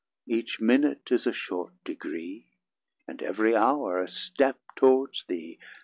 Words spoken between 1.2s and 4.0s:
a short degree, And ev'ry hour